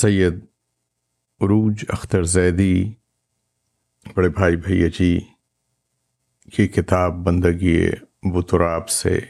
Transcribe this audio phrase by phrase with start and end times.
[0.00, 0.34] سید
[1.40, 2.94] عروج اختر زیدی،
[4.14, 5.20] بڑے بھائی بھیا جی
[6.52, 7.90] کی کتاب بندگی
[8.22, 9.20] بتراب سے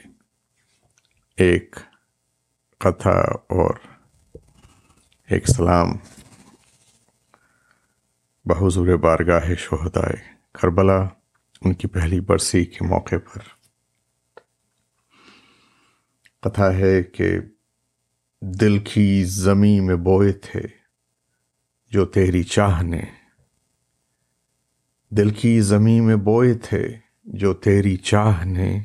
[1.36, 1.77] ایک
[2.79, 3.18] کتھا
[3.48, 3.75] اور
[5.29, 5.88] ایک سلام۔
[8.45, 10.16] بحضور بارگاہ شہدائے
[10.52, 10.98] کربلا،
[11.61, 13.41] ان کی پہلی برسی کے موقع پر۔
[16.43, 17.39] کتھا ہے کہ
[18.43, 20.61] دل کی زمین میں بوئے تھے
[21.90, 23.00] جو تیری چاہ نے۔
[25.11, 28.82] دل کی زمین میں بوئے تھے جو تیری چاہ نے۔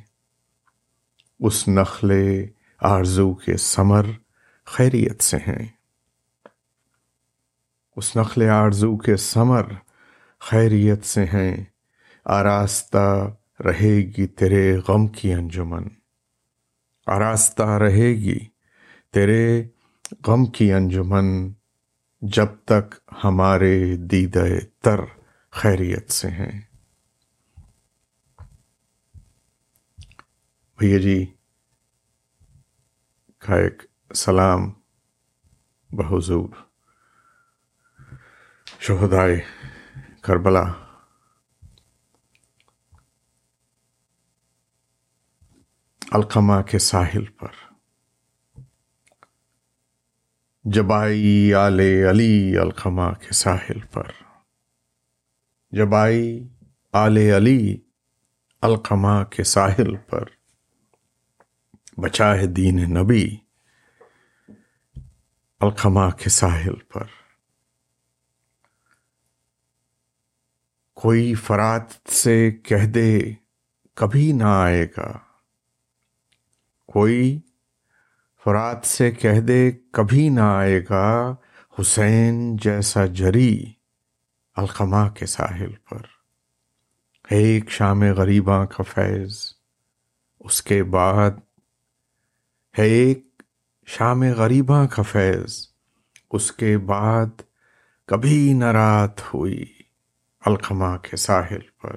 [1.39, 2.11] اس نخل
[2.79, 4.05] آرزو کے سمر
[4.65, 5.67] خیریت سے ہیں۔
[7.95, 9.63] اس نخل آرزو کے سمر
[10.39, 11.63] خیریت سے ہیں۔
[12.25, 15.83] آراستہ رہے گی تیرے غم کی انجمن۔
[17.07, 18.54] آراستہ رہے گی
[19.15, 19.63] تیرے
[20.27, 21.53] غم کی انجمن
[22.21, 24.37] جب تک ہمارے دید
[24.81, 24.99] تر
[25.51, 26.61] خیریت سے ہیں۔
[30.77, 31.25] بھیا جی
[33.37, 33.83] کا ایک
[34.15, 34.73] سلام
[35.89, 36.49] بحضور۔
[38.79, 39.41] شہدائے
[40.21, 40.63] کربلا۔
[46.11, 47.74] القمہ کے ساحل پر۔
[50.65, 54.11] جبائی آل علی القما کے ساحل پر۔
[55.71, 56.47] جبائی
[56.93, 57.77] آل علی
[58.61, 60.23] القما کے ساحل پر۔
[61.97, 63.37] بچا ہے دین نبی
[65.59, 67.03] القما کے ساحل پر۔
[70.93, 73.19] کوئی فرات سے کہہ دے
[73.93, 75.17] کبھی نہ آئے گا۔
[76.85, 77.39] کوئی
[78.45, 81.35] فرات سے کہہ دے، کبھی نہ آئے گا
[81.79, 83.71] حسین جیسا جری
[84.55, 86.01] القما کے ساحل پر۔
[87.29, 89.37] ایک شام غریباں کا فیض،
[90.39, 91.31] اس کے بعد
[92.79, 93.23] ہے ایک
[93.85, 95.67] شام غریباں کا فیض،
[96.31, 97.41] اس کے بعد
[98.05, 99.65] کبھی نہ رات ہوئی
[100.45, 101.95] القما کے ساحل پر۔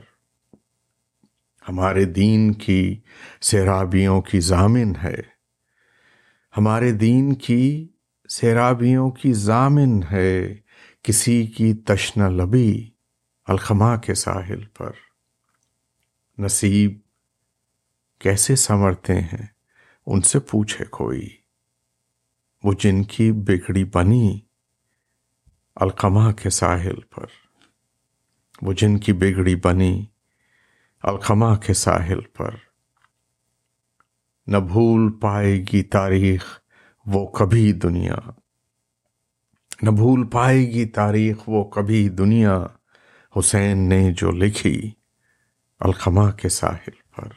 [1.68, 3.00] ہمارے دین کی،
[3.40, 5.37] سیرابیوں کی ضامن ہے۔
[6.58, 7.88] ہمارے دین کی
[8.28, 10.56] سیرابیوں کی ضامن ہے
[11.02, 12.90] کسی کی تشن لبی
[13.44, 14.90] الخما کے ساحل پر۔
[16.38, 17.00] نصیب،
[18.18, 19.46] کیسے سمرتے ہیں؟
[20.06, 21.28] ان سے پوچھے کوئی۔
[22.64, 24.40] وہ جن کی بگڑی بنی
[25.76, 27.26] القما کے ساحل پر۔
[28.62, 30.06] وہ جن کی بگڑی بنی
[31.02, 32.67] القما کے ساحل پر۔
[34.48, 36.58] نہ بھول پائے گی تاریخ
[37.06, 38.30] وہ کبھی دنیا۔
[39.82, 42.66] نہ بھول پائے گی تاریخ وہ کبھی دنیا۔
[43.38, 44.90] حسین نے جو لکھی
[45.80, 47.28] الخما کے ساحل پر۔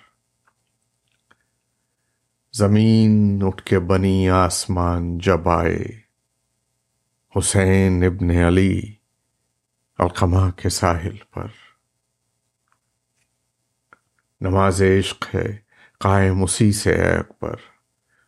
[2.54, 5.86] زمین اٹھ کے بنی آسمان جب آئے۔
[7.38, 8.96] حسین ابن علی
[9.98, 11.48] الخما کے ساحل پر۔
[14.42, 15.71] نماز عشق ہے۔
[16.02, 17.56] قائم اسی سے اے اکبر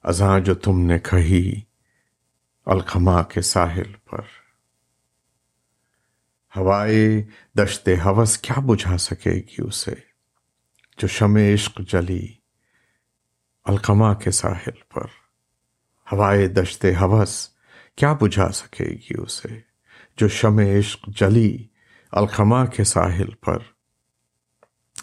[0.03, 1.61] ازاں جو تم نے کہی
[2.65, 4.21] الخما کے ساحل پر۔
[6.57, 7.23] ہوائے
[7.57, 9.93] دشت حوث کیا بجھا سکے گی اسے
[10.97, 12.27] جو شم عشق جلی
[13.65, 15.05] القما کے ساحل پر۔
[16.11, 17.47] ہوائے دشت حوث
[17.95, 19.59] کیا بجھا سکے گی اسے
[20.17, 21.67] جو شم عشق جلی
[22.11, 23.57] الخما کے ساحل پر۔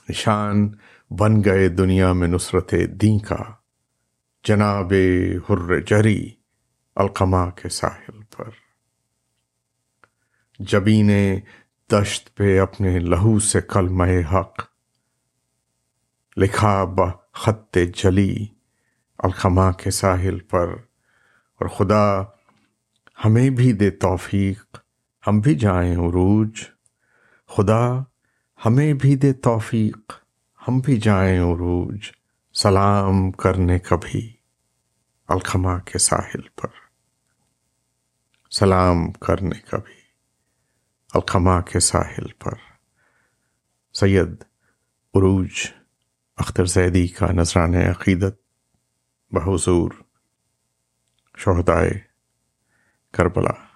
[0.09, 0.75] نشان
[1.19, 3.37] بن گئے دنیا میں نصرت دین کا۔
[4.45, 4.93] جناب
[5.51, 6.31] حر جری
[6.97, 8.49] القما کے ساحل پر۔
[10.59, 11.41] جبی نے
[11.93, 14.63] دشت پہ اپنے لہو سے کلمہ حق۔
[16.37, 18.47] لکھا بخط جلی
[19.19, 20.69] القما کے ساحل پر۔
[21.61, 22.23] اور خدا
[23.25, 24.79] ہمیں بھی دے توفیق،
[25.27, 26.51] ہم بھی جائیں عروج۔
[27.49, 28.03] خدا
[28.67, 30.13] ہمیں بھی دے توفیق۔
[30.69, 31.99] ہم بھی جائیں عروج،
[32.55, 34.37] سلام کرنے کبھی
[35.29, 36.69] الخما کے ساحل پر۔
[38.51, 40.01] سلام کرنے کبھی
[41.15, 42.53] الخما کے ساحل پر۔
[43.93, 44.43] سید،
[45.15, 45.51] عروج،
[46.37, 48.37] اختر زیدی کا نذران عقیدت،
[49.31, 49.91] بحضور،
[51.37, 51.91] شہدائے
[53.13, 53.70] کربلا۔